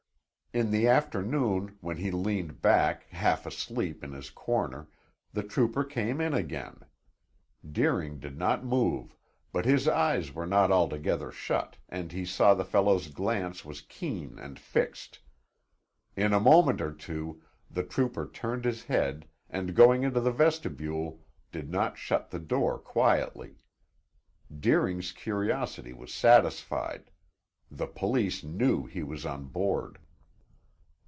[0.53, 4.89] In the afternoon, when he leaned back, half asleep, in his corner,
[5.31, 6.81] the trooper came in again.
[7.65, 9.15] Deering did not move,
[9.53, 14.37] but his eyes were not altogether shut and he saw the fellow's glance was keen
[14.37, 15.19] and fixed.
[16.17, 21.21] In a moment or two the trooper turned his head, and going into the vestibule,
[21.53, 23.55] did not shut the door quietly.
[24.53, 27.09] Deering's curiosity was satisfied;
[27.71, 29.97] the police knew he was on board.